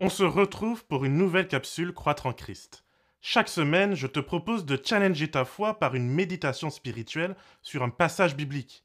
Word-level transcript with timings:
On 0.00 0.10
se 0.10 0.22
retrouve 0.22 0.84
pour 0.84 1.04
une 1.04 1.16
nouvelle 1.16 1.48
capsule 1.48 1.92
Croître 1.92 2.26
en 2.26 2.32
Christ. 2.32 2.84
Chaque 3.20 3.48
semaine, 3.48 3.96
je 3.96 4.06
te 4.06 4.20
propose 4.20 4.64
de 4.64 4.80
challenger 4.80 5.28
ta 5.28 5.44
foi 5.44 5.80
par 5.80 5.96
une 5.96 6.08
méditation 6.08 6.70
spirituelle 6.70 7.34
sur 7.62 7.82
un 7.82 7.90
passage 7.90 8.36
biblique. 8.36 8.84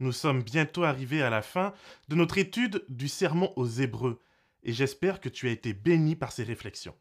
Nous 0.00 0.12
sommes 0.12 0.42
bientôt 0.42 0.84
arrivés 0.84 1.22
à 1.22 1.28
la 1.28 1.42
fin 1.42 1.74
de 2.08 2.14
notre 2.14 2.38
étude 2.38 2.82
du 2.88 3.06
sermon 3.06 3.52
aux 3.56 3.68
Hébreux, 3.68 4.22
et 4.62 4.72
j'espère 4.72 5.20
que 5.20 5.28
tu 5.28 5.46
as 5.46 5.52
été 5.52 5.74
béni 5.74 6.16
par 6.16 6.32
ces 6.32 6.42
réflexions. 6.42 6.94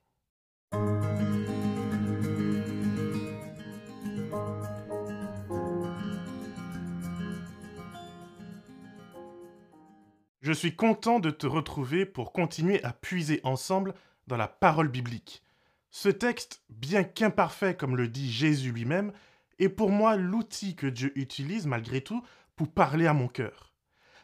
Je 10.45 10.53
suis 10.53 10.75
content 10.75 11.19
de 11.19 11.31
te 11.31 11.47
retrouver 11.47 12.05
pour 12.05 12.31
continuer 12.31 12.83
à 12.83 12.93
puiser 12.93 13.41
ensemble 13.43 13.95
dans 14.27 14.37
la 14.37 14.47
parole 14.47 14.89
biblique. 14.89 15.43
Ce 15.89 16.07
texte, 16.07 16.61
bien 16.69 17.03
qu'imparfait 17.03 17.75
comme 17.75 17.97
le 17.97 18.07
dit 18.07 18.31
Jésus 18.31 18.71
lui-même, 18.71 19.11
est 19.57 19.69
pour 19.69 19.89
moi 19.89 20.15
l'outil 20.15 20.75
que 20.75 20.85
Dieu 20.85 21.11
utilise 21.17 21.65
malgré 21.65 22.01
tout 22.01 22.23
pour 22.55 22.71
parler 22.71 23.07
à 23.07 23.13
mon 23.13 23.27
cœur. 23.27 23.73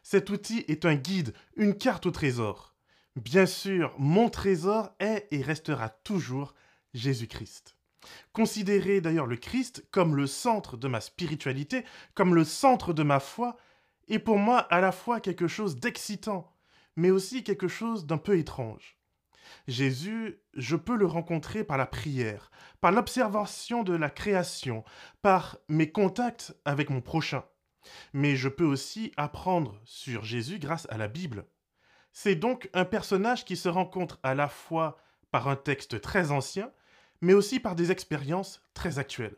Cet 0.03 0.29
outil 0.29 0.63
est 0.67 0.85
un 0.85 0.93
guide, 0.93 1.33
une 1.55 1.75
carte 1.75 2.05
au 2.05 2.11
trésor. 2.11 2.75
Bien 3.15 3.47
sûr, 3.47 3.91
mon 3.97 4.29
trésor 4.29 4.91
est 4.99 5.27
et 5.31 5.41
restera 5.41 5.89
toujours 5.89 6.53
Jésus-Christ. 6.93 7.75
Considérer 8.31 9.01
d'ailleurs 9.01 9.25
le 9.25 9.37
Christ 9.37 9.87
comme 9.89 10.15
le 10.15 10.27
centre 10.27 10.77
de 10.77 10.87
ma 10.87 11.01
spiritualité, 11.01 11.83
comme 12.13 12.35
le 12.35 12.43
centre 12.43 12.93
de 12.93 13.01
ma 13.01 13.19
foi, 13.19 13.57
est 14.07 14.19
pour 14.19 14.37
moi 14.37 14.59
à 14.59 14.81
la 14.81 14.91
fois 14.91 15.19
quelque 15.19 15.47
chose 15.47 15.77
d'excitant, 15.77 16.55
mais 16.95 17.11
aussi 17.11 17.43
quelque 17.43 17.67
chose 17.67 18.05
d'un 18.05 18.17
peu 18.17 18.37
étrange. 18.37 18.97
Jésus, 19.67 20.41
je 20.53 20.75
peux 20.75 20.95
le 20.95 21.05
rencontrer 21.05 21.63
par 21.63 21.77
la 21.77 21.85
prière, 21.85 22.51
par 22.79 22.91
l'observation 22.91 23.83
de 23.83 23.93
la 23.93 24.09
création, 24.09 24.83
par 25.21 25.57
mes 25.67 25.91
contacts 25.91 26.55
avec 26.65 26.89
mon 26.89 27.01
prochain. 27.01 27.43
Mais 28.13 28.35
je 28.35 28.49
peux 28.49 28.65
aussi 28.65 29.11
apprendre 29.17 29.79
sur 29.85 30.23
Jésus 30.23 30.59
grâce 30.59 30.87
à 30.89 30.97
la 30.97 31.07
Bible. 31.07 31.45
C'est 32.13 32.35
donc 32.35 32.69
un 32.73 32.85
personnage 32.85 33.45
qui 33.45 33.55
se 33.55 33.69
rencontre 33.69 34.19
à 34.23 34.35
la 34.35 34.47
fois 34.47 34.97
par 35.31 35.47
un 35.47 35.55
texte 35.55 36.01
très 36.01 36.31
ancien, 36.31 36.71
mais 37.21 37.33
aussi 37.33 37.59
par 37.59 37.75
des 37.75 37.91
expériences 37.91 38.61
très 38.73 38.99
actuelles. 38.99 39.37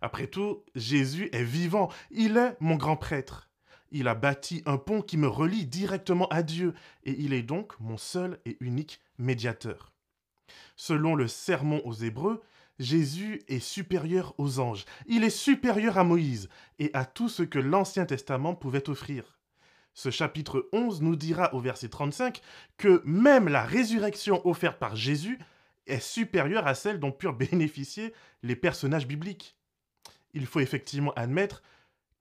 Après 0.00 0.26
tout, 0.26 0.64
Jésus 0.74 1.28
est 1.32 1.44
vivant, 1.44 1.90
il 2.10 2.36
est 2.36 2.56
mon 2.60 2.76
grand 2.76 2.96
prêtre. 2.96 3.50
Il 3.90 4.08
a 4.08 4.14
bâti 4.14 4.62
un 4.66 4.76
pont 4.76 5.02
qui 5.02 5.16
me 5.16 5.28
relie 5.28 5.66
directement 5.66 6.28
à 6.28 6.42
Dieu, 6.42 6.74
et 7.04 7.12
il 7.18 7.32
est 7.32 7.42
donc 7.42 7.78
mon 7.80 7.96
seul 7.96 8.38
et 8.44 8.56
unique 8.60 9.00
médiateur. 9.18 9.92
Selon 10.76 11.14
le 11.14 11.28
sermon 11.28 11.80
aux 11.84 11.94
Hébreux, 11.94 12.42
Jésus 12.78 13.42
est 13.46 13.60
supérieur 13.60 14.34
aux 14.38 14.58
anges, 14.58 14.84
il 15.06 15.22
est 15.22 15.30
supérieur 15.30 15.96
à 15.96 16.04
Moïse 16.04 16.48
et 16.80 16.90
à 16.92 17.04
tout 17.04 17.28
ce 17.28 17.44
que 17.44 17.60
l'Ancien 17.60 18.04
Testament 18.04 18.54
pouvait 18.54 18.90
offrir. 18.90 19.38
Ce 19.94 20.10
chapitre 20.10 20.68
11 20.72 21.02
nous 21.02 21.14
dira 21.14 21.54
au 21.54 21.60
verset 21.60 21.88
35 21.88 22.40
que 22.76 23.00
même 23.04 23.48
la 23.48 23.62
résurrection 23.62 24.44
offerte 24.46 24.80
par 24.80 24.96
Jésus 24.96 25.38
est 25.86 26.00
supérieure 26.00 26.66
à 26.66 26.74
celle 26.74 26.98
dont 26.98 27.12
purent 27.12 27.34
bénéficier 27.36 28.12
les 28.42 28.56
personnages 28.56 29.06
bibliques. 29.06 29.56
Il 30.32 30.46
faut 30.46 30.58
effectivement 30.58 31.12
admettre 31.12 31.62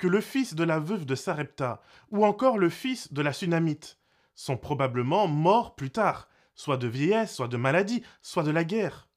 que 0.03 0.07
le 0.09 0.19
fils 0.19 0.53
de 0.53 0.65
la 0.65 0.79
veuve 0.79 1.05
de 1.05 1.15
Sarepta 1.15 1.81
ou 2.11 2.25
encore 2.25 2.57
le 2.57 2.69
fils 2.69 3.13
de 3.13 3.21
la 3.21 3.31
Sunamite 3.31 3.97
sont 4.35 4.57
probablement 4.57 5.29
morts 5.29 5.77
plus 5.77 5.91
tard, 5.91 6.27
soit 6.55 6.75
de 6.75 6.89
vieillesse, 6.89 7.33
soit 7.33 7.47
de 7.47 7.55
maladie, 7.55 8.03
soit 8.21 8.43
de 8.43 8.51
la 8.51 8.65
guerre. 8.65 9.07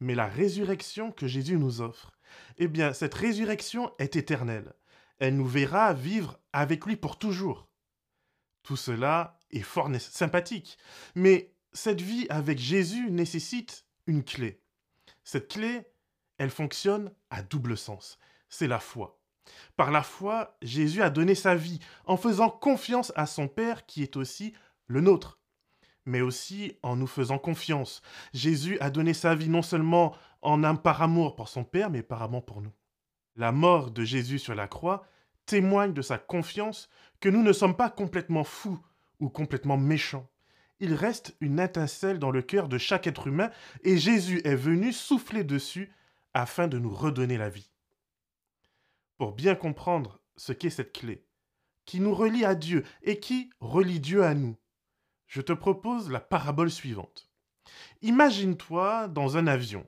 Mais 0.00 0.16
la 0.16 0.26
résurrection 0.26 1.12
que 1.12 1.28
Jésus 1.28 1.56
nous 1.56 1.80
offre, 1.80 2.18
eh 2.56 2.66
bien, 2.66 2.92
cette 2.94 3.14
résurrection 3.14 3.92
est 4.00 4.16
éternelle. 4.16 4.72
Elle 5.20 5.36
nous 5.36 5.46
verra 5.46 5.94
vivre 5.94 6.40
avec 6.52 6.84
lui 6.84 6.96
pour 6.96 7.16
toujours. 7.16 7.68
Tout 8.64 8.76
cela 8.76 9.38
est 9.52 9.60
fort 9.60 9.88
sympathique, 10.00 10.78
mais 11.14 11.54
cette 11.72 12.00
vie 12.00 12.26
avec 12.28 12.58
Jésus 12.58 13.08
nécessite 13.12 13.86
une 14.08 14.24
clé. 14.24 14.60
Cette 15.22 15.46
clé, 15.46 15.86
elle 16.38 16.50
fonctionne 16.50 17.14
à 17.30 17.40
double 17.40 17.78
sens. 17.78 18.18
C'est 18.48 18.66
la 18.66 18.80
foi. 18.80 19.17
Par 19.76 19.90
la 19.90 20.02
foi, 20.02 20.56
Jésus 20.62 21.02
a 21.02 21.10
donné 21.10 21.34
sa 21.34 21.54
vie 21.54 21.80
en 22.06 22.16
faisant 22.16 22.50
confiance 22.50 23.12
à 23.16 23.26
son 23.26 23.48
Père 23.48 23.86
qui 23.86 24.02
est 24.02 24.16
aussi 24.16 24.52
le 24.86 25.00
nôtre, 25.00 25.38
mais 26.04 26.20
aussi 26.20 26.76
en 26.82 26.96
nous 26.96 27.06
faisant 27.06 27.38
confiance. 27.38 28.02
Jésus 28.32 28.78
a 28.80 28.90
donné 28.90 29.14
sa 29.14 29.34
vie 29.34 29.48
non 29.48 29.62
seulement 29.62 30.14
en 30.42 30.64
âme 30.64 30.80
par 30.80 31.02
amour 31.02 31.36
pour 31.36 31.48
son 31.48 31.64
Père, 31.64 31.90
mais 31.90 32.02
par 32.02 32.22
amour 32.22 32.44
pour 32.44 32.62
nous. 32.62 32.72
La 33.36 33.52
mort 33.52 33.90
de 33.90 34.04
Jésus 34.04 34.38
sur 34.38 34.54
la 34.54 34.66
croix 34.66 35.06
témoigne 35.46 35.92
de 35.92 36.02
sa 36.02 36.18
confiance 36.18 36.88
que 37.20 37.28
nous 37.28 37.42
ne 37.42 37.52
sommes 37.52 37.76
pas 37.76 37.90
complètement 37.90 38.44
fous 38.44 38.78
ou 39.20 39.28
complètement 39.28 39.76
méchants. 39.76 40.28
Il 40.80 40.94
reste 40.94 41.36
une 41.40 41.58
étincelle 41.58 42.18
dans 42.18 42.30
le 42.30 42.42
cœur 42.42 42.68
de 42.68 42.78
chaque 42.78 43.06
être 43.06 43.26
humain 43.26 43.50
et 43.82 43.96
Jésus 43.96 44.40
est 44.44 44.54
venu 44.54 44.92
souffler 44.92 45.42
dessus 45.42 45.92
afin 46.34 46.68
de 46.68 46.78
nous 46.78 46.94
redonner 46.94 47.36
la 47.36 47.48
vie 47.48 47.70
pour 49.18 49.32
bien 49.32 49.54
comprendre 49.54 50.20
ce 50.36 50.52
qu'est 50.52 50.70
cette 50.70 50.92
clé, 50.92 51.26
qui 51.84 52.00
nous 52.00 52.14
relie 52.14 52.44
à 52.44 52.54
Dieu 52.54 52.84
et 53.02 53.20
qui 53.20 53.50
relie 53.60 54.00
Dieu 54.00 54.24
à 54.24 54.34
nous, 54.34 54.56
je 55.26 55.42
te 55.42 55.52
propose 55.52 56.10
la 56.10 56.20
parabole 56.20 56.70
suivante. 56.70 57.30
Imagine-toi 58.00 59.08
dans 59.08 59.36
un 59.36 59.46
avion. 59.46 59.86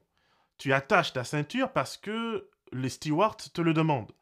Tu 0.58 0.72
attaches 0.72 1.14
ta 1.14 1.24
ceinture 1.24 1.72
parce 1.72 1.96
que 1.96 2.50
les 2.72 2.90
stewards 2.90 3.36
te 3.36 3.62
le 3.62 3.72
demandent. 3.72 4.12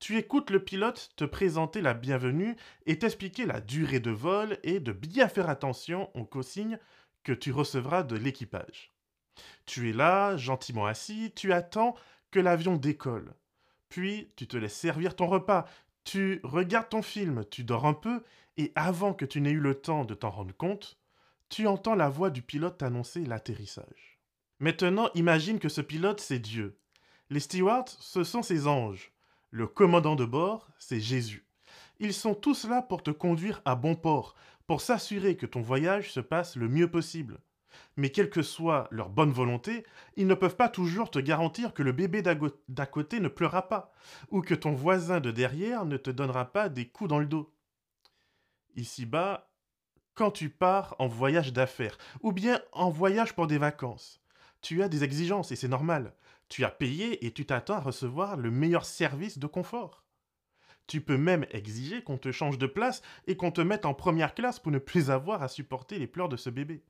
Tu 0.00 0.16
écoutes 0.16 0.50
le 0.50 0.64
pilote 0.64 1.12
te 1.16 1.24
présenter 1.24 1.80
la 1.80 1.94
bienvenue 1.94 2.56
et 2.86 2.98
t'expliquer 2.98 3.46
la 3.46 3.60
durée 3.60 4.00
de 4.00 4.10
vol 4.10 4.58
et 4.62 4.80
de 4.80 4.92
bien 4.92 5.28
faire 5.28 5.48
attention 5.48 6.10
aux 6.16 6.24
consignes 6.24 6.78
que 7.22 7.32
tu 7.32 7.52
recevras 7.52 8.02
de 8.02 8.16
l'équipage. 8.16 8.92
Tu 9.66 9.90
es 9.90 9.92
là, 9.92 10.36
gentiment 10.36 10.86
assis, 10.86 11.32
tu 11.34 11.52
attends 11.52 11.94
que 12.30 12.40
l'avion 12.40 12.76
décolle. 12.76 13.34
Puis 13.90 14.30
tu 14.36 14.46
te 14.46 14.56
laisses 14.56 14.76
servir 14.76 15.14
ton 15.14 15.26
repas, 15.26 15.66
tu 16.04 16.40
regardes 16.42 16.88
ton 16.88 17.02
film, 17.02 17.44
tu 17.50 17.64
dors 17.64 17.86
un 17.86 17.92
peu, 17.92 18.22
et 18.56 18.72
avant 18.74 19.12
que 19.12 19.26
tu 19.26 19.40
n'aies 19.40 19.50
eu 19.50 19.60
le 19.60 19.74
temps 19.74 20.04
de 20.04 20.14
t'en 20.14 20.30
rendre 20.30 20.56
compte, 20.56 20.98
tu 21.50 21.66
entends 21.66 21.94
la 21.94 22.08
voix 22.08 22.30
du 22.30 22.40
pilote 22.40 22.78
t'annoncer 22.78 23.26
l'atterrissage. 23.26 24.18
Maintenant, 24.60 25.10
imagine 25.14 25.58
que 25.58 25.68
ce 25.68 25.80
pilote, 25.80 26.20
c'est 26.20 26.38
Dieu. 26.38 26.78
Les 27.28 27.40
stewards, 27.40 27.88
ce 27.88 28.24
sont 28.24 28.42
ses 28.42 28.66
anges. 28.66 29.12
Le 29.50 29.66
commandant 29.66 30.16
de 30.16 30.24
bord, 30.24 30.68
c'est 30.78 31.00
Jésus. 31.00 31.44
Ils 31.98 32.14
sont 32.14 32.34
tous 32.34 32.64
là 32.64 32.82
pour 32.82 33.02
te 33.02 33.10
conduire 33.10 33.60
à 33.64 33.74
bon 33.74 33.94
port, 33.94 34.34
pour 34.66 34.80
s'assurer 34.80 35.36
que 35.36 35.46
ton 35.46 35.60
voyage 35.60 36.12
se 36.12 36.20
passe 36.20 36.56
le 36.56 36.68
mieux 36.68 36.90
possible. 36.90 37.40
Mais 37.96 38.10
quelle 38.10 38.30
que 38.30 38.42
soit 38.42 38.88
leur 38.90 39.08
bonne 39.08 39.32
volonté, 39.32 39.84
ils 40.16 40.26
ne 40.26 40.34
peuvent 40.34 40.56
pas 40.56 40.68
toujours 40.68 41.10
te 41.10 41.18
garantir 41.18 41.74
que 41.74 41.82
le 41.82 41.92
bébé 41.92 42.22
d'à 42.22 42.86
côté 42.86 43.20
ne 43.20 43.28
pleurera 43.28 43.68
pas, 43.68 43.92
ou 44.30 44.42
que 44.42 44.54
ton 44.54 44.72
voisin 44.72 45.20
de 45.20 45.30
derrière 45.30 45.84
ne 45.84 45.96
te 45.96 46.10
donnera 46.10 46.52
pas 46.52 46.68
des 46.68 46.88
coups 46.88 47.10
dans 47.10 47.18
le 47.18 47.26
dos. 47.26 47.54
Ici-bas, 48.76 49.50
quand 50.14 50.30
tu 50.30 50.50
pars 50.50 50.96
en 50.98 51.08
voyage 51.08 51.52
d'affaires, 51.52 51.98
ou 52.22 52.32
bien 52.32 52.60
en 52.72 52.90
voyage 52.90 53.34
pour 53.34 53.46
des 53.46 53.58
vacances, 53.58 54.20
tu 54.60 54.82
as 54.82 54.88
des 54.88 55.04
exigences 55.04 55.52
et 55.52 55.56
c'est 55.56 55.68
normal. 55.68 56.14
Tu 56.48 56.64
as 56.64 56.70
payé 56.70 57.24
et 57.24 57.32
tu 57.32 57.46
t'attends 57.46 57.76
à 57.76 57.80
recevoir 57.80 58.36
le 58.36 58.50
meilleur 58.50 58.84
service 58.84 59.38
de 59.38 59.46
confort. 59.46 60.04
Tu 60.86 61.00
peux 61.00 61.16
même 61.16 61.46
exiger 61.52 62.02
qu'on 62.02 62.18
te 62.18 62.32
change 62.32 62.58
de 62.58 62.66
place 62.66 63.00
et 63.26 63.36
qu'on 63.36 63.52
te 63.52 63.60
mette 63.60 63.86
en 63.86 63.94
première 63.94 64.34
classe 64.34 64.58
pour 64.58 64.72
ne 64.72 64.78
plus 64.78 65.10
avoir 65.10 65.42
à 65.42 65.48
supporter 65.48 65.98
les 65.98 66.08
pleurs 66.08 66.28
de 66.28 66.36
ce 66.36 66.50
bébé 66.50 66.82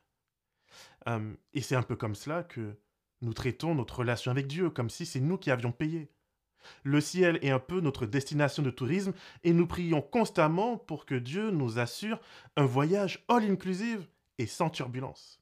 et 1.07 1.61
c'est 1.61 1.77
un 1.77 1.83
peu 1.83 1.97
comme 1.97 2.15
cela 2.15 2.43
que 2.43 2.77
nous 3.23 3.35
traitons 3.35 3.75
notre 3.75 3.99
relation 3.99 4.31
avec 4.31 4.47
Dieu, 4.47 4.71
comme 4.71 4.91
si 4.91 5.07
c'est 5.07 5.21
nous 5.21 5.39
qui 5.39 5.51
avions 5.51 5.73
payé. 5.73 6.11
Le 6.85 7.01
ciel 7.01 7.39
est 7.43 7.51
un 7.51 7.59
peu 7.59 7.81
notre 7.81 8.07
destination 8.07 8.63
de 8.63 8.71
tourisme 8.71 9.13
et 9.45 9.53
nous 9.53 9.67
prions 9.67 10.03
constamment 10.03 10.77
pour 10.77 11.07
que 11.07 11.15
Dieu 11.15 11.51
nous 11.51 11.79
assure 11.79 12.21
un 12.57 12.67
voyage 12.67 13.25
all-inclusive 13.29 14.07
et 14.39 14.47
sans 14.47 14.71
turbulence. 14.71 15.41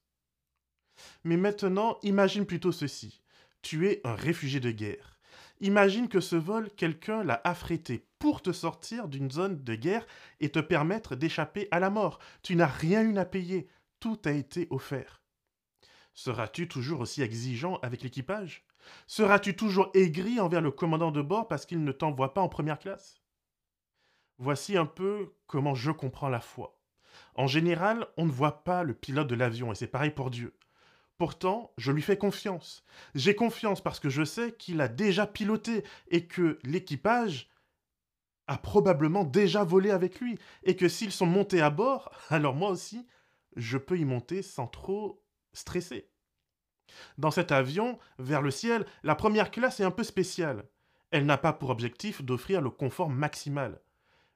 Mais 1.24 1.36
maintenant, 1.36 1.98
imagine 2.02 2.46
plutôt 2.46 2.72
ceci. 2.72 3.22
Tu 3.62 3.88
es 3.88 4.00
un 4.04 4.14
réfugié 4.14 4.60
de 4.60 4.70
guerre. 4.70 5.18
Imagine 5.60 6.08
que 6.08 6.20
ce 6.20 6.36
vol, 6.36 6.70
quelqu'un 6.76 7.24
l'a 7.24 7.40
affrété 7.42 8.06
pour 8.20 8.42
te 8.42 8.52
sortir 8.52 9.08
d'une 9.08 9.30
zone 9.30 9.62
de 9.62 9.74
guerre 9.74 10.06
et 10.40 10.50
te 10.50 10.60
permettre 10.60 11.16
d'échapper 11.16 11.66
à 11.72 11.80
la 11.80 11.90
mort. 11.90 12.20
Tu 12.42 12.54
n'as 12.54 12.66
rien 12.66 13.02
eu 13.02 13.16
à 13.18 13.24
payer, 13.24 13.68
tout 14.00 14.20
a 14.24 14.30
été 14.30 14.66
offert. 14.70 15.22
Seras-tu 16.14 16.68
toujours 16.68 17.00
aussi 17.00 17.22
exigeant 17.22 17.76
avec 17.76 18.02
l'équipage? 18.02 18.64
Seras-tu 19.06 19.54
toujours 19.54 19.90
aigri 19.94 20.40
envers 20.40 20.60
le 20.60 20.70
commandant 20.70 21.10
de 21.10 21.22
bord 21.22 21.46
parce 21.48 21.66
qu'il 21.66 21.84
ne 21.84 21.92
t'envoie 21.92 22.34
pas 22.34 22.40
en 22.40 22.48
première 22.48 22.78
classe? 22.78 23.20
Voici 24.38 24.76
un 24.76 24.86
peu 24.86 25.34
comment 25.46 25.74
je 25.74 25.90
comprends 25.90 26.28
la 26.28 26.40
foi. 26.40 26.78
En 27.34 27.46
général, 27.46 28.06
on 28.16 28.26
ne 28.26 28.32
voit 28.32 28.64
pas 28.64 28.82
le 28.82 28.94
pilote 28.94 29.28
de 29.28 29.34
l'avion 29.34 29.72
et 29.72 29.74
c'est 29.74 29.86
pareil 29.86 30.10
pour 30.10 30.30
Dieu. 30.30 30.56
Pourtant, 31.18 31.72
je 31.76 31.90
lui 31.90 32.02
fais 32.02 32.16
confiance. 32.16 32.84
J'ai 33.14 33.34
confiance 33.34 33.80
parce 33.80 33.98
que 33.98 34.08
je 34.08 34.24
sais 34.24 34.52
qu'il 34.52 34.80
a 34.80 34.88
déjà 34.88 35.26
piloté 35.26 35.84
et 36.08 36.26
que 36.26 36.58
l'équipage 36.62 37.50
a 38.46 38.56
probablement 38.56 39.24
déjà 39.24 39.64
volé 39.64 39.90
avec 39.90 40.20
lui 40.20 40.38
et 40.62 40.76
que 40.76 40.88
s'ils 40.88 41.12
sont 41.12 41.26
montés 41.26 41.60
à 41.60 41.70
bord, 41.70 42.10
alors 42.30 42.54
moi 42.54 42.70
aussi, 42.70 43.06
je 43.58 43.76
peux 43.76 43.98
y 43.98 44.04
monter 44.04 44.42
sans 44.42 44.66
trop 44.66 45.22
stresser. 45.52 46.08
Dans 47.18 47.30
cet 47.30 47.52
avion, 47.52 47.98
vers 48.18 48.42
le 48.42 48.50
ciel, 48.50 48.86
la 49.02 49.14
première 49.14 49.50
classe 49.50 49.80
est 49.80 49.84
un 49.84 49.90
peu 49.90 50.04
spéciale. 50.04 50.64
Elle 51.10 51.26
n'a 51.26 51.38
pas 51.38 51.52
pour 51.52 51.70
objectif 51.70 52.22
d'offrir 52.22 52.60
le 52.60 52.70
confort 52.70 53.10
maximal. 53.10 53.80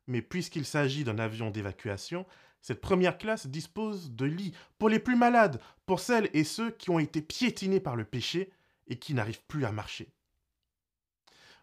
Mais 0.07 0.23
puisqu'il 0.23 0.67
s'agit 0.67 1.05
d'un 1.05 1.19
avion 1.19 1.51
d'évacuation, 1.51 2.27
cette 2.61 2.81
première 2.81 3.19
classe 3.19 3.47
dispose 3.47 4.13
de 4.13 4.25
lits 4.25 4.55
pour 4.79 4.89
les 4.89 4.99
plus 4.99 5.17
malades, 5.17 5.61
pour 5.87 6.01
celles 6.01 6.31
et 6.33 6.45
ceux 6.45 6.71
qui 6.71 6.91
ont 6.91 6.99
été 6.99 7.23
piétinés 7.23 7.81
par 7.81 7.97
le 7.97 8.05
péché 8.05 8.53
et 8.87 8.99
qui 8.99 9.15
n'arrivent 9.15 9.45
plus 9.47 9.65
à 9.65 9.73
marcher. 9.73 10.13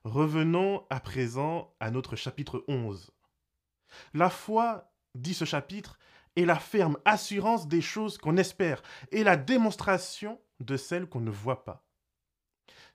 Revenons 0.03 0.85
à 0.89 0.99
présent 0.99 1.73
à 1.79 1.91
notre 1.91 2.15
chapitre 2.15 2.63
11. 2.67 3.11
La 4.13 4.29
foi, 4.29 4.91
dit 5.15 5.33
ce 5.33 5.45
chapitre, 5.45 5.99
la 6.45 6.59
ferme 6.59 6.97
assurance 7.05 7.67
des 7.67 7.81
choses 7.81 8.17
qu'on 8.17 8.37
espère 8.37 8.81
et 9.11 9.23
la 9.23 9.37
démonstration 9.37 10.39
de 10.59 10.77
celles 10.77 11.07
qu'on 11.07 11.21
ne 11.21 11.31
voit 11.31 11.65
pas. 11.65 11.85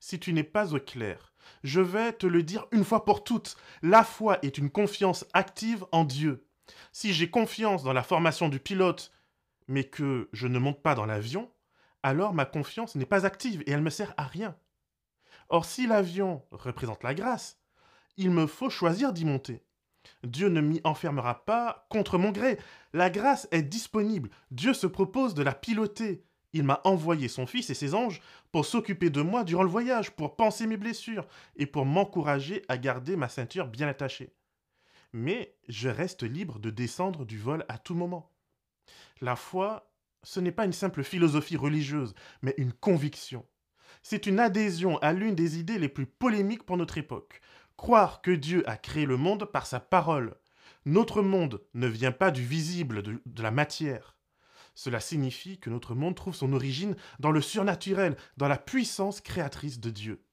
Si 0.01 0.21
tu 0.21 0.33
n'es 0.33 0.45
pas 0.45 0.75
au 0.75 0.81
clair, 0.81 1.33
je 1.63 1.81
vais 1.81 2.13
te 2.13 2.27
le 2.27 2.43
dire 2.43 2.67
une 2.73 2.85
fois 2.85 3.05
pour 3.05 3.25
toutes, 3.25 3.57
la 3.83 4.05
foi 4.05 4.39
est 4.43 4.59
une 4.59 4.71
confiance 4.71 5.25
active 5.33 5.85
en 5.93 6.05
Dieu. 6.05 6.47
Si 6.93 7.13
j'ai 7.13 7.31
confiance 7.31 7.83
dans 7.83 7.93
la 7.93 8.03
formation 8.03 8.49
du 8.49 8.61
pilote, 8.61 9.13
mais 9.67 9.85
que 9.85 10.29
je 10.33 10.47
ne 10.47 10.59
monte 10.59 10.83
pas 10.83 10.95
dans 10.95 11.07
l'avion, 11.07 11.51
alors 12.03 12.35
ma 12.35 12.45
confiance 12.45 12.97
n'est 12.97 13.07
pas 13.07 13.25
active 13.25 13.63
et 13.67 13.71
elle 13.71 13.83
me 13.83 13.91
sert 13.91 14.13
à 14.17 14.25
rien. 14.25 14.57
Or, 15.49 15.65
si 15.65 15.87
l'avion 15.87 16.43
représente 16.51 17.03
la 17.03 17.15
grâce, 17.15 17.59
il 18.17 18.31
me 18.31 18.47
faut 18.47 18.71
choisir 18.71 19.13
d'y 19.13 19.25
monter. 19.25 19.65
Dieu 20.25 20.49
ne 20.49 20.61
m'y 20.61 20.81
enfermera 20.85 21.45
pas 21.45 21.87
contre 21.91 22.19
mon 22.19 22.31
gré. 22.31 22.59
La 22.93 23.11
grâce 23.11 23.49
est 23.51 23.63
disponible. 23.63 24.31
Dieu 24.51 24.75
se 24.75 24.87
propose 24.87 25.35
de 25.35 25.43
la 25.43 25.55
piloter. 25.55 26.25
Il 26.53 26.63
m'a 26.63 26.81
envoyé 26.85 27.29
son 27.29 27.47
Fils 27.47 27.71
et 27.71 27.75
ses 27.75 27.95
anges 27.95 28.21
pour 28.53 28.65
s'occuper 28.65 29.11
de 29.11 29.23
moi 29.23 29.45
durant 29.45 29.65
le 29.65 29.69
voyage, 29.69 30.13
pour 30.13 30.37
penser 30.37 30.67
mes 30.67 30.77
blessures 30.77 31.27
et 31.57 31.67
pour 31.67 31.85
m'encourager 31.85 32.63
à 32.69 32.79
garder 32.79 33.17
ma 33.17 33.29
ceinture 33.29 33.67
bien 33.67 33.89
attachée. 33.89 34.33
Mais 35.13 35.57
je 35.69 35.89
reste 35.89 36.23
libre 36.23 36.59
de 36.59 36.71
descendre 36.71 37.25
du 37.25 37.39
vol 37.39 37.65
à 37.69 37.79
tout 37.79 37.95
moment. 37.95 38.33
La 39.21 39.37
foi, 39.37 39.91
ce 40.23 40.41
n'est 40.41 40.53
pas 40.53 40.65
une 40.65 40.73
simple 40.73 41.03
philosophie 41.03 41.57
religieuse, 41.57 42.15
mais 42.43 42.55
une 42.57 42.73
conviction. 42.73 43.45
C'est 44.03 44.27
une 44.27 44.39
adhésion 44.39 44.99
à 44.99 45.13
l'une 45.13 45.35
des 45.35 45.59
idées 45.59 45.79
les 45.79 45.89
plus 45.89 46.07
polémiques 46.07 46.65
pour 46.65 46.77
notre 46.77 46.99
époque. 46.99 47.41
Croire 47.77 48.23
que 48.23 48.31
Dieu 48.31 48.69
a 48.69 48.77
créé 48.77 49.05
le 49.05 49.17
monde 49.17 49.45
par 49.47 49.67
sa 49.67 49.81
parole. 49.81 50.37
Notre 50.85 51.23
monde 51.23 51.63
ne 51.75 51.87
vient 51.87 52.13
pas 52.13 52.31
du 52.31 52.45
visible, 52.45 53.03
de, 53.03 53.43
la 53.43 53.51
matière. 53.51 54.17
Cela 54.75 55.01
signifie 55.01 55.59
que 55.59 55.71
notre 55.71 55.95
monde 55.95 56.15
trouve 56.15 56.35
son 56.35 56.53
origine 56.53 56.97
dans 57.21 57.31
le 57.31 57.41
surnaturel, 57.41 58.17
dans 58.37 58.49
la 58.49 58.59
puissance 58.59 59.21
créatrice 59.21 59.81
de 59.81 59.91
Dieu. 59.91 60.25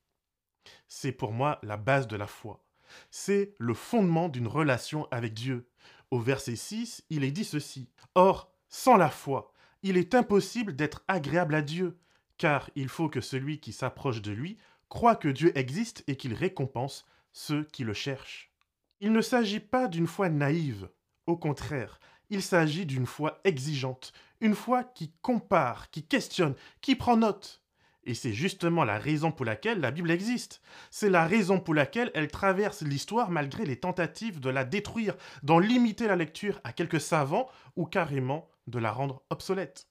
C'est 0.88 1.12
pour 1.12 1.32
moi 1.32 1.60
la 1.64 1.78
base 1.78 2.08
de 2.08 2.16
la 2.16 2.28
foi. 2.28 2.64
C'est 3.10 3.56
le 3.58 3.74
fondement 3.74 4.30
d'une 4.30 4.48
relation 4.48 5.08
avec 5.12 5.34
Dieu. 5.34 5.70
Au 6.12 6.20
verset 6.20 6.56
6, 6.56 7.06
il 7.10 7.24
est 7.24 7.32
dit 7.32 7.46
ceci. 7.46 7.90
Or, 8.16 8.52
sans 8.70 8.98
la 8.98 9.10
foi, 9.10 9.54
il 9.84 9.98
est 9.98 10.14
impossible 10.14 10.76
d'être 10.76 11.04
agréable 11.08 11.56
à 11.56 11.62
Dieu, 11.62 11.98
car 12.38 12.70
il 12.76 12.90
faut 12.90 13.10
que 13.10 13.22
celui 13.22 13.60
qui 13.60 13.72
s'approche 13.72 14.22
de 14.22 14.32
lui 14.32 14.58
croit 14.90 15.16
que 15.16 15.30
Dieu 15.30 15.58
existe 15.58 16.04
et 16.08 16.18
qu'il 16.18 16.34
récompense 16.34 17.06
ceux 17.32 17.64
qui 17.64 17.84
le 17.84 17.94
cherchent. 17.94 18.52
Il 19.00 19.12
ne 19.12 19.22
s'agit 19.22 19.60
pas 19.60 19.88
d'une 19.88 20.08
foi 20.08 20.30
naïve, 20.30 20.90
au 21.26 21.38
contraire, 21.38 22.00
il 22.32 22.42
s'agit 22.42 22.86
d'une 22.86 23.06
foi 23.06 23.42
exigeante, 23.44 24.14
une 24.40 24.56
foi 24.56 24.84
qui 24.84 25.14
compare, 25.22 25.90
qui 25.92 26.08
questionne, 26.08 26.56
qui 26.80 26.96
prend 26.96 27.18
note. 27.18 27.62
Et 28.04 28.14
c'est 28.14 28.34
justement 28.34 28.84
la 28.84 28.98
raison 28.98 29.32
pour 29.32 29.46
laquelle 29.46 29.82
la 29.82 29.92
Bible 29.92 30.10
existe. 30.10 30.62
C'est 30.90 31.10
la 31.10 31.28
raison 31.28 31.60
pour 31.60 31.74
laquelle 31.74 32.10
elle 32.16 32.30
traverse 32.30 32.82
l'histoire 32.82 33.30
malgré 33.30 33.66
les 33.66 33.80
tentatives 33.80 34.40
de 34.40 34.50
la 34.50 34.64
détruire, 34.64 35.16
d'en 35.44 35.60
limiter 35.60 36.08
la 36.08 36.16
lecture 36.16 36.62
à 36.64 36.74
quelques 36.74 37.02
savants 37.02 37.50
ou 37.76 37.86
carrément 37.86 38.50
de 38.66 38.80
la 38.80 38.92
rendre 38.92 39.24
obsolète. 39.30 39.88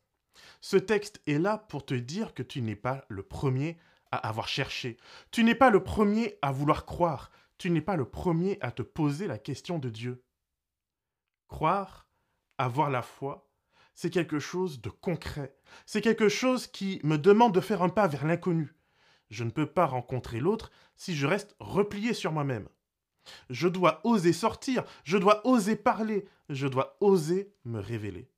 Ce 0.60 0.78
texte 0.78 1.20
est 1.26 1.38
là 1.38 1.58
pour 1.58 1.84
te 1.84 1.94
dire 1.94 2.34
que 2.34 2.42
tu 2.42 2.62
n'es 2.62 2.74
pas 2.74 3.04
le 3.08 3.22
premier 3.22 3.76
à 4.10 4.16
avoir 4.16 4.48
cherché. 4.48 4.96
Tu 5.30 5.44
n'es 5.44 5.54
pas 5.54 5.70
le 5.70 5.82
premier 5.82 6.38
à 6.42 6.52
vouloir 6.52 6.84
croire. 6.84 7.30
Tu 7.58 7.70
n'es 7.70 7.80
pas 7.80 7.96
le 7.96 8.04
premier 8.04 8.58
à 8.60 8.70
te 8.70 8.82
poser 8.82 9.26
la 9.26 9.38
question 9.38 9.78
de 9.78 9.90
Dieu. 9.90 10.24
Croire, 11.48 12.08
avoir 12.58 12.90
la 12.90 13.02
foi, 13.02 13.50
c'est 13.94 14.10
quelque 14.10 14.38
chose 14.38 14.80
de 14.80 14.88
concret. 14.88 15.54
C'est 15.86 16.00
quelque 16.00 16.28
chose 16.28 16.66
qui 16.66 17.00
me 17.02 17.18
demande 17.18 17.54
de 17.54 17.60
faire 17.60 17.82
un 17.82 17.88
pas 17.88 18.06
vers 18.06 18.26
l'inconnu. 18.26 18.74
Je 19.30 19.44
ne 19.44 19.50
peux 19.50 19.66
pas 19.66 19.86
rencontrer 19.86 20.40
l'autre 20.40 20.70
si 20.96 21.14
je 21.14 21.26
reste 21.26 21.54
replié 21.60 22.14
sur 22.14 22.32
moi-même. 22.32 22.68
Je 23.48 23.68
dois 23.68 24.00
oser 24.04 24.32
sortir, 24.32 24.84
je 25.04 25.18
dois 25.18 25.46
oser 25.46 25.76
parler, 25.76 26.26
je 26.48 26.66
dois 26.66 26.96
oser 27.00 27.52
me 27.64 27.78
révéler. 27.78 28.30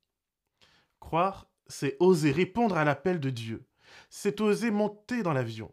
Croire, 0.99 1.47
c'est 1.67 1.97
oser 1.99 2.31
répondre 2.31 2.77
à 2.77 2.83
l'appel 2.83 3.19
de 3.19 3.29
Dieu. 3.29 3.65
C'est 4.09 4.41
oser 4.41 4.71
monter 4.71 5.23
dans 5.23 5.33
l'avion. 5.33 5.71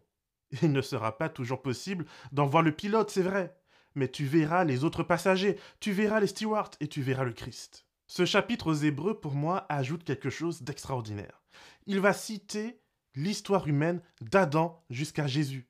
Il 0.62 0.72
ne 0.72 0.82
sera 0.82 1.16
pas 1.16 1.28
toujours 1.28 1.62
possible 1.62 2.06
d'en 2.32 2.46
voir 2.46 2.62
le 2.62 2.72
pilote, 2.72 3.10
c'est 3.10 3.22
vrai, 3.22 3.56
mais 3.94 4.08
tu 4.08 4.24
verras 4.24 4.64
les 4.64 4.84
autres 4.84 5.02
passagers, 5.02 5.58
tu 5.78 5.92
verras 5.92 6.20
les 6.20 6.26
stewards 6.26 6.70
et 6.80 6.88
tu 6.88 7.02
verras 7.02 7.24
le 7.24 7.32
Christ. 7.32 7.86
Ce 8.06 8.24
chapitre 8.24 8.72
aux 8.72 8.74
Hébreux, 8.74 9.20
pour 9.20 9.34
moi, 9.34 9.66
ajoute 9.68 10.04
quelque 10.04 10.30
chose 10.30 10.62
d'extraordinaire. 10.62 11.42
Il 11.86 12.00
va 12.00 12.12
citer 12.12 12.80
l'histoire 13.14 13.68
humaine 13.68 14.02
d'Adam 14.20 14.84
jusqu'à 14.90 15.26
Jésus. 15.26 15.68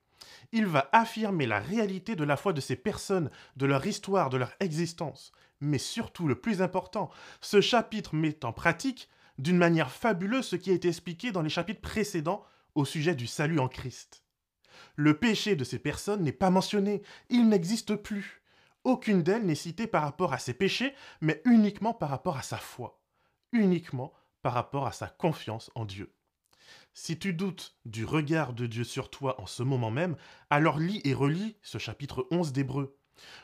Il 0.53 0.67
va 0.67 0.89
affirmer 0.93 1.47
la 1.47 1.61
réalité 1.61 2.17
de 2.17 2.25
la 2.25 2.37
foi 2.37 2.53
de 2.53 2.61
ces 2.61 2.77
personnes, 2.77 3.31
de 3.57 3.67
leur 3.67 3.87
histoire, 3.87 4.31
de 4.31 4.37
leur 4.37 4.53
existence. 4.61 5.33
Mais 5.61 5.79
surtout, 5.79 6.27
le 6.27 6.41
plus 6.41 6.63
important, 6.63 7.11
ce 7.41 7.61
chapitre 7.61 8.15
met 8.15 8.45
en 8.45 8.53
pratique 8.53 9.09
d'une 9.41 9.57
manière 9.57 9.91
fabuleuse 9.91 10.47
ce 10.47 10.57
qui 10.57 10.71
a 10.71 10.75
été 10.75 10.89
expliqué 10.89 11.33
dans 11.33 11.43
les 11.43 11.49
chapitres 11.49 11.81
précédents 11.81 12.45
au 12.75 12.85
sujet 12.85 13.15
du 13.15 13.27
salut 13.27 13.59
en 13.59 13.69
Christ. 13.69 14.23
Le 14.97 15.19
péché 15.19 15.57
de 15.57 15.65
ces 15.65 15.79
personnes 15.79 16.23
n'est 16.23 16.33
pas 16.33 16.51
mentionné, 16.51 17.03
il 17.29 17.49
n'existe 17.49 17.97
plus. 17.97 18.43
Aucune 18.85 19.23
d'elles 19.23 19.45
n'est 19.45 19.55
citée 19.55 19.87
par 19.87 20.03
rapport 20.03 20.33
à 20.33 20.39
ses 20.39 20.55
péchés, 20.55 20.95
mais 21.21 21.43
uniquement 21.45 21.95
par 21.95 22.11
rapport 22.11 22.37
à 22.37 22.43
sa 22.43 22.57
foi, 22.57 23.01
uniquement 23.53 24.13
par 24.43 24.55
rapport 24.55 24.87
à 24.87 24.93
sa 24.93 25.07
confiance 25.07 25.71
en 25.75 25.85
Dieu. 25.85 26.15
Si 26.93 27.19
tu 27.19 27.33
doutes 27.33 27.77
du 27.85 28.05
regard 28.05 28.53
de 28.53 28.67
Dieu 28.67 28.85
sur 28.85 29.11
toi 29.11 29.41
en 29.41 29.47
ce 29.47 29.63
moment 29.63 29.91
même, 29.91 30.17
alors 30.51 30.79
lis 30.79 31.01
et 31.05 31.15
relis 31.15 31.57
ce 31.63 31.79
chapitre 31.79 32.27
11 32.31 32.53
d'Hébreu. 32.53 32.97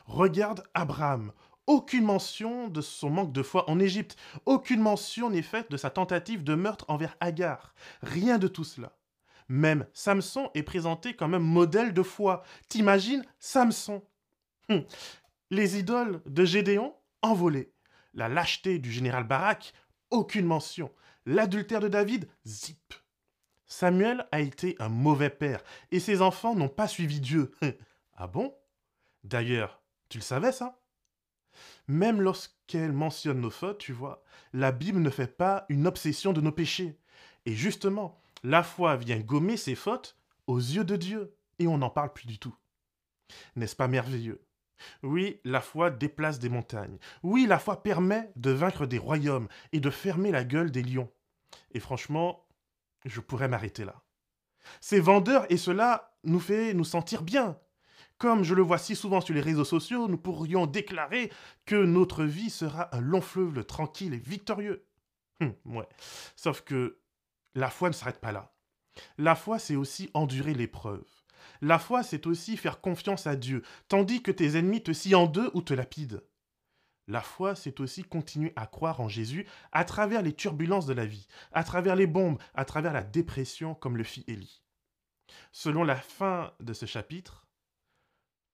Regarde 0.05 0.63
Abraham. 0.73 1.31
Aucune 1.67 2.05
mention 2.05 2.69
de 2.69 2.79
son 2.79 3.09
manque 3.09 3.33
de 3.33 3.43
foi 3.43 3.69
en 3.69 3.79
Égypte. 3.79 4.15
Aucune 4.45 4.79
mention 4.79 5.29
n'est 5.29 5.41
faite 5.41 5.69
de 5.69 5.75
sa 5.77 5.89
tentative 5.89 6.43
de 6.43 6.55
meurtre 6.55 6.85
envers 6.87 7.17
Agar. 7.19 7.75
Rien 8.01 8.37
de 8.37 8.47
tout 8.47 8.63
cela. 8.63 8.97
Même 9.49 9.85
Samson 9.93 10.49
est 10.53 10.63
présenté 10.63 11.13
comme 11.13 11.33
un 11.33 11.39
modèle 11.39 11.93
de 11.93 12.03
foi. 12.03 12.43
T'imagines 12.69 13.25
Samson? 13.39 14.01
Hum. 14.69 14.83
Les 15.49 15.77
idoles 15.77 16.21
de 16.25 16.45
Gédéon, 16.45 16.95
envolées. 17.21 17.73
La 18.13 18.29
lâcheté 18.29 18.79
du 18.79 18.91
général 18.91 19.25
Barak, 19.25 19.73
aucune 20.09 20.45
mention. 20.45 20.91
L'adultère 21.25 21.81
de 21.81 21.87
David, 21.89 22.29
zip. 22.45 22.93
Samuel 23.65 24.25
a 24.31 24.39
été 24.39 24.77
un 24.79 24.87
mauvais 24.87 25.29
père, 25.29 25.61
et 25.91 25.99
ses 25.99 26.21
enfants 26.21 26.55
n'ont 26.55 26.69
pas 26.69 26.87
suivi 26.87 27.19
Dieu. 27.19 27.51
ah 28.15 28.27
bon? 28.27 28.55
D'ailleurs, 29.25 29.81
tu 30.07 30.19
le 30.19 30.23
savais 30.23 30.53
ça? 30.53 30.79
Même 31.87 32.21
lorsqu'elle 32.21 32.91
mentionne 32.91 33.41
nos 33.41 33.49
fautes, 33.49 33.77
tu 33.77 33.93
vois, 33.93 34.23
la 34.53 34.71
Bible 34.71 34.99
ne 34.99 35.09
fait 35.09 35.37
pas 35.37 35.65
une 35.69 35.87
obsession 35.87 36.33
de 36.33 36.41
nos 36.41 36.51
péchés. 36.51 36.99
Et 37.45 37.53
justement, 37.53 38.21
la 38.43 38.63
foi 38.63 38.97
vient 38.97 39.19
gommer 39.19 39.57
ces 39.57 39.75
fautes 39.75 40.17
aux 40.47 40.59
yeux 40.59 40.83
de 40.83 40.95
Dieu, 40.95 41.35
et 41.59 41.67
on 41.67 41.77
n'en 41.77 41.89
parle 41.89 42.13
plus 42.13 42.27
du 42.27 42.39
tout. 42.39 42.55
N'est-ce 43.55 43.75
pas 43.75 43.87
merveilleux? 43.87 44.41
Oui, 45.01 45.39
la 45.43 45.61
foi 45.61 45.89
déplace 45.89 46.39
des 46.39 46.49
montagnes. 46.49 46.99
Oui, 47.23 47.45
la 47.47 47.59
foi 47.59 47.81
permet 47.81 48.31
de 48.35 48.51
vaincre 48.51 48.85
des 48.85 48.99
royaumes 48.99 49.47
et 49.71 49.79
de 49.79 49.89
fermer 49.89 50.31
la 50.31 50.43
gueule 50.43 50.71
des 50.71 50.83
lions. 50.83 51.11
Et 51.71 51.79
franchement, 51.79 52.47
je 53.05 53.19
pourrais 53.19 53.47
m'arrêter 53.47 53.85
là. 53.85 54.03
C'est 54.81 54.99
vendeur 54.99 55.45
et 55.51 55.57
cela 55.57 56.17
nous 56.23 56.39
fait 56.39 56.73
nous 56.73 56.83
sentir 56.83 57.23
bien. 57.23 57.57
Comme 58.17 58.43
je 58.43 58.55
le 58.55 58.63
vois 58.63 58.77
si 58.77 58.95
souvent 58.95 59.21
sur 59.21 59.35
les 59.35 59.41
réseaux 59.41 59.65
sociaux, 59.65 60.07
nous 60.07 60.17
pourrions 60.17 60.65
déclarer 60.65 61.31
que 61.65 61.75
notre 61.75 62.23
vie 62.23 62.49
sera 62.49 62.95
un 62.95 63.01
long 63.01 63.21
fleuve 63.21 63.63
tranquille 63.63 64.13
et 64.13 64.17
victorieux. 64.17 64.85
Hum. 65.39 65.53
Sauf 66.35 66.61
que 66.61 66.99
la 67.53 67.69
foi 67.69 67.89
ne 67.89 67.93
s'arrête 67.93 68.19
pas 68.19 68.31
là. 68.31 68.53
La 69.17 69.35
foi, 69.35 69.59
c'est 69.59 69.75
aussi 69.75 70.09
endurer 70.13 70.53
l'épreuve. 70.55 71.05
La 71.61 71.79
foi, 71.79 72.03
c'est 72.03 72.27
aussi 72.27 72.57
faire 72.57 72.81
confiance 72.81 73.27
à 73.27 73.35
Dieu, 73.35 73.63
tandis 73.87 74.21
que 74.21 74.31
tes 74.31 74.57
ennemis 74.57 74.83
te 74.83 74.93
scient 74.93 75.15
en 75.15 75.27
deux 75.27 75.49
ou 75.53 75.61
te 75.61 75.73
lapident. 75.73 76.21
La 77.07 77.21
foi, 77.21 77.55
c'est 77.55 77.79
aussi 77.79 78.03
continuer 78.03 78.51
à 78.55 78.67
croire 78.67 78.99
en 78.99 79.07
Jésus 79.07 79.47
à 79.71 79.85
travers 79.85 80.21
les 80.21 80.33
turbulences 80.33 80.85
de 80.85 80.93
la 80.93 81.05
vie, 81.05 81.27
à 81.53 81.63
travers 81.63 81.95
les 81.95 82.07
bombes, 82.07 82.37
à 82.53 82.65
travers 82.65 82.93
la 82.93 83.03
dépression, 83.03 83.75
comme 83.75 83.95
le 83.95 84.03
fit 84.03 84.25
Élie. 84.27 84.61
Selon 85.51 85.83
la 85.83 85.95
fin 85.95 86.51
de 86.59 86.73
ce 86.73 86.85
chapitre, 86.85 87.46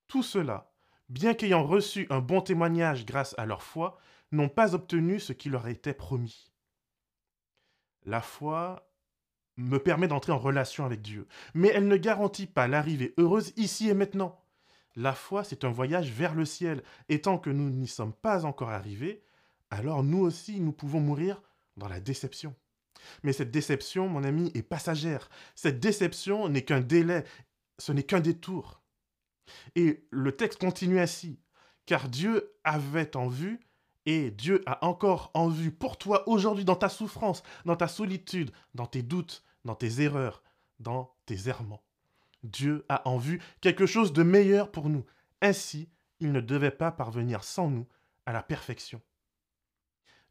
tout 0.07 0.23
cela, 0.23 0.71
bien 1.09 1.33
qu'ayant 1.33 1.65
reçu 1.65 2.07
un 2.09 2.19
bon 2.19 2.41
témoignage 2.41 3.05
grâce 3.05 3.35
à 3.37 3.45
leur 3.45 3.63
foi, 3.63 3.97
n'ont 4.31 4.49
pas 4.49 4.75
obtenu 4.75 5.19
ce 5.19 5.33
qui 5.33 5.49
leur 5.49 5.67
était 5.67 5.93
promis. 5.93 6.51
La 8.05 8.21
foi 8.21 8.89
me 9.57 9.77
permet 9.77 10.07
d'entrer 10.07 10.31
en 10.31 10.39
relation 10.39 10.85
avec 10.85 11.01
Dieu, 11.01 11.27
mais 11.53 11.69
elle 11.69 11.87
ne 11.87 11.97
garantit 11.97 12.47
pas 12.47 12.67
l'arrivée 12.67 13.13
heureuse 13.17 13.53
ici 13.55 13.89
et 13.89 13.93
maintenant. 13.93 14.43
La 14.95 15.13
foi, 15.13 15.43
c'est 15.43 15.63
un 15.63 15.71
voyage 15.71 16.11
vers 16.11 16.35
le 16.35 16.45
ciel, 16.45 16.83
et 17.09 17.21
tant 17.21 17.37
que 17.37 17.49
nous 17.49 17.69
n'y 17.69 17.87
sommes 17.87 18.13
pas 18.13 18.45
encore 18.45 18.69
arrivés, 18.69 19.23
alors 19.69 20.03
nous 20.03 20.19
aussi, 20.19 20.59
nous 20.59 20.71
pouvons 20.71 20.99
mourir 20.99 21.41
dans 21.77 21.87
la 21.87 21.99
déception. 21.99 22.55
Mais 23.23 23.33
cette 23.33 23.51
déception, 23.51 24.07
mon 24.07 24.23
ami, 24.23 24.51
est 24.53 24.61
passagère. 24.63 25.29
Cette 25.55 25.79
déception 25.79 26.47
n'est 26.47 26.63
qu'un 26.63 26.81
délai, 26.81 27.23
ce 27.79 27.91
n'est 27.91 28.03
qu'un 28.03 28.19
détour. 28.19 28.82
Et 29.75 30.05
le 30.11 30.35
texte 30.35 30.59
continue 30.59 30.99
ainsi, 30.99 31.39
car 31.85 32.09
Dieu 32.09 32.53
avait 32.63 33.15
en 33.15 33.27
vue 33.27 33.59
et 34.05 34.31
Dieu 34.31 34.61
a 34.65 34.85
encore 34.85 35.31
en 35.33 35.47
vue 35.47 35.71
pour 35.71 35.97
toi 35.97 36.27
aujourd'hui 36.27 36.65
dans 36.65 36.75
ta 36.75 36.89
souffrance, 36.89 37.43
dans 37.65 37.75
ta 37.75 37.87
solitude, 37.87 38.51
dans 38.73 38.85
tes 38.85 39.01
doutes, 39.01 39.43
dans 39.65 39.75
tes 39.75 40.01
erreurs, 40.01 40.43
dans 40.79 41.15
tes 41.25 41.47
errements. 41.47 41.83
Dieu 42.43 42.85
a 42.89 43.07
en 43.07 43.17
vue 43.17 43.41
quelque 43.61 43.85
chose 43.85 44.11
de 44.11 44.23
meilleur 44.23 44.71
pour 44.71 44.89
nous. 44.89 45.05
Ainsi, 45.41 45.89
il 46.19 46.31
ne 46.31 46.41
devait 46.41 46.71
pas 46.71 46.91
parvenir 46.91 47.43
sans 47.43 47.69
nous 47.69 47.87
à 48.25 48.33
la 48.33 48.43
perfection. 48.43 49.01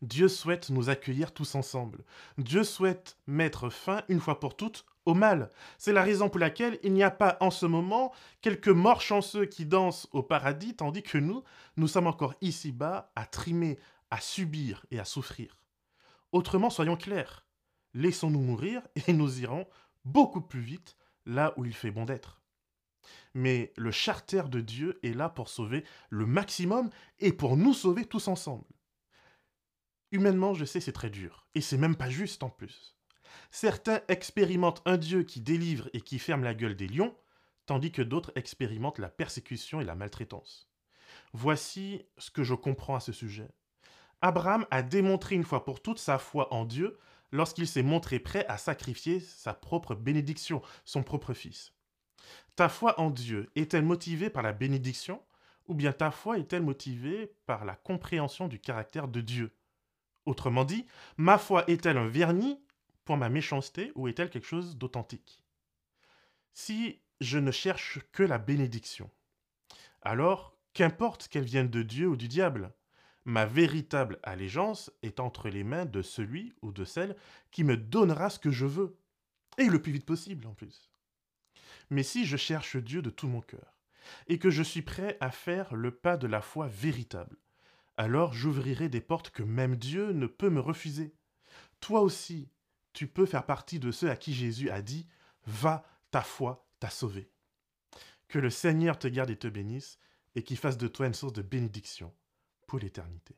Dieu 0.02 0.26
souhaite 0.26 0.70
nous 0.70 0.90
accueillir 0.90 1.32
tous 1.32 1.54
ensemble. 1.54 2.04
Dieu 2.36 2.64
souhaite 2.64 3.16
mettre 3.28 3.70
fin, 3.70 4.02
une 4.08 4.20
fois 4.20 4.40
pour 4.40 4.56
toutes, 4.56 4.84
au 5.06 5.14
mal. 5.14 5.48
C'est 5.78 5.92
la 5.92 6.02
raison 6.02 6.28
pour 6.28 6.40
laquelle 6.40 6.78
il 6.82 6.92
n'y 6.92 7.04
a 7.04 7.10
pas 7.10 7.36
en 7.40 7.50
ce 7.50 7.66
moment 7.66 8.12
quelques 8.40 8.68
morts 8.68 9.00
chanceux 9.00 9.46
qui 9.46 9.64
dansent 9.64 10.08
au 10.12 10.22
paradis, 10.22 10.74
tandis 10.74 11.02
que 11.04 11.18
nous, 11.18 11.44
nous 11.76 11.88
sommes 11.88 12.08
encore 12.08 12.34
ici-bas 12.40 13.12
à 13.14 13.26
trimer, 13.26 13.78
à 14.10 14.20
subir 14.20 14.84
et 14.90 14.98
à 14.98 15.04
souffrir. 15.04 15.62
Autrement, 16.32 16.70
soyons 16.70 16.96
clairs, 16.96 17.46
laissons-nous 17.94 18.40
mourir 18.40 18.82
et 19.06 19.12
nous 19.12 19.40
irons 19.40 19.66
beaucoup 20.04 20.40
plus 20.40 20.60
vite 20.60 20.96
là 21.26 21.54
où 21.56 21.64
il 21.64 21.74
fait 21.74 21.92
bon 21.92 22.04
d'être. 22.04 22.40
Mais 23.34 23.72
le 23.76 23.90
charter 23.92 24.42
de 24.48 24.60
Dieu 24.60 24.98
est 25.02 25.14
là 25.14 25.28
pour 25.28 25.48
sauver 25.48 25.84
le 26.10 26.26
maximum 26.26 26.90
et 27.20 27.32
pour 27.32 27.56
nous 27.56 27.72
sauver 27.72 28.04
tous 28.04 28.28
ensemble. 28.28 28.64
Humainement, 30.12 30.52
je 30.52 30.66
sais, 30.66 30.80
c'est 30.80 30.92
très 30.92 31.10
dur. 31.10 31.46
Et 31.54 31.62
c'est 31.62 31.78
même 31.78 31.96
pas 31.96 32.10
juste 32.10 32.42
en 32.42 32.50
plus. 32.50 32.96
Certains 33.50 34.00
expérimentent 34.08 34.82
un 34.84 34.98
Dieu 34.98 35.22
qui 35.22 35.40
délivre 35.40 35.88
et 35.94 36.02
qui 36.02 36.18
ferme 36.18 36.44
la 36.44 36.54
gueule 36.54 36.76
des 36.76 36.86
lions, 36.86 37.16
tandis 37.66 37.92
que 37.92 38.02
d'autres 38.02 38.32
expérimentent 38.34 38.98
la 38.98 39.08
persécution 39.08 39.80
et 39.80 39.84
la 39.84 39.94
maltraitance. 39.94 40.70
Voici 41.32 42.04
ce 42.18 42.30
que 42.30 42.42
je 42.42 42.54
comprends 42.54 42.94
à 42.94 43.00
ce 43.00 43.12
sujet. 43.12 43.48
Abraham 44.20 44.66
a 44.70 44.82
démontré 44.82 45.34
une 45.34 45.44
fois 45.44 45.64
pour 45.64 45.80
toutes 45.80 45.98
sa 45.98 46.18
foi 46.18 46.52
en 46.52 46.64
Dieu 46.64 46.98
lorsqu'il 47.32 47.66
s'est 47.66 47.82
montré 47.82 48.18
prêt 48.18 48.44
à 48.46 48.58
sacrifier 48.58 49.18
sa 49.18 49.54
propre 49.54 49.94
bénédiction, 49.94 50.60
son 50.84 51.02
propre 51.02 51.32
fils. 51.32 51.72
Ta 52.54 52.68
foi 52.68 53.00
en 53.00 53.10
Dieu 53.10 53.50
est-elle 53.56 53.84
motivée 53.84 54.28
par 54.28 54.42
la 54.42 54.52
bénédiction 54.52 55.22
ou 55.66 55.74
bien 55.74 55.92
ta 55.92 56.10
foi 56.10 56.38
est-elle 56.38 56.62
motivée 56.62 57.34
par 57.46 57.64
la 57.64 57.76
compréhension 57.76 58.46
du 58.46 58.60
caractère 58.60 59.08
de 59.08 59.22
Dieu? 59.22 59.56
Autrement 60.24 60.64
dit, 60.64 60.86
ma 61.16 61.38
foi 61.38 61.64
est-elle 61.68 61.98
un 61.98 62.08
vernis 62.08 62.60
pour 63.04 63.16
ma 63.16 63.28
méchanceté 63.28 63.92
ou 63.94 64.08
est-elle 64.08 64.30
quelque 64.30 64.46
chose 64.46 64.76
d'authentique? 64.76 65.42
Si 66.52 67.00
je 67.20 67.38
ne 67.38 67.50
cherche 67.50 68.00
que 68.12 68.22
la 68.22 68.38
bénédiction, 68.38 69.10
alors 70.02 70.56
qu'importe 70.74 71.28
qu'elle 71.28 71.44
vienne 71.44 71.70
de 71.70 71.82
Dieu 71.82 72.08
ou 72.08 72.16
du 72.16 72.28
diable, 72.28 72.72
ma 73.24 73.46
véritable 73.46 74.18
allégeance 74.22 74.90
est 75.02 75.20
entre 75.20 75.48
les 75.48 75.64
mains 75.64 75.86
de 75.86 76.02
celui 76.02 76.54
ou 76.62 76.72
de 76.72 76.84
celle 76.84 77.16
qui 77.50 77.64
me 77.64 77.76
donnera 77.76 78.30
ce 78.30 78.38
que 78.38 78.50
je 78.50 78.66
veux, 78.66 78.96
et 79.58 79.66
le 79.66 79.82
plus 79.82 79.92
vite 79.92 80.06
possible 80.06 80.46
en 80.46 80.54
plus. 80.54 80.90
Mais 81.90 82.02
si 82.02 82.24
je 82.24 82.36
cherche 82.36 82.76
Dieu 82.76 83.02
de 83.02 83.10
tout 83.10 83.28
mon 83.28 83.40
cœur, 83.40 83.78
et 84.26 84.38
que 84.38 84.50
je 84.50 84.62
suis 84.62 84.82
prêt 84.82 85.16
à 85.20 85.30
faire 85.30 85.74
le 85.74 85.90
pas 85.90 86.16
de 86.16 86.26
la 86.26 86.40
foi 86.40 86.66
véritable, 86.66 87.36
alors 87.96 88.32
j'ouvrirai 88.32 88.88
des 88.88 89.00
portes 89.00 89.30
que 89.30 89.42
même 89.42 89.76
Dieu 89.76 90.12
ne 90.12 90.26
peut 90.26 90.50
me 90.50 90.60
refuser. 90.60 91.14
Toi 91.80 92.00
aussi, 92.00 92.50
tu 92.92 93.06
peux 93.06 93.26
faire 93.26 93.46
partie 93.46 93.78
de 93.78 93.90
ceux 93.90 94.10
à 94.10 94.16
qui 94.16 94.34
Jésus 94.34 94.70
a 94.70 94.82
dit 94.82 95.06
Va, 95.46 95.84
ta 96.10 96.22
foi 96.22 96.66
t'a 96.80 96.90
sauvé. 96.90 97.30
Que 98.28 98.38
le 98.38 98.50
Seigneur 98.50 98.98
te 98.98 99.08
garde 99.08 99.30
et 99.30 99.36
te 99.36 99.48
bénisse, 99.48 99.98
et 100.34 100.42
qu'il 100.42 100.56
fasse 100.56 100.78
de 100.78 100.88
toi 100.88 101.06
une 101.06 101.14
source 101.14 101.32
de 101.32 101.42
bénédiction 101.42 102.12
pour 102.66 102.78
l'éternité. 102.78 103.36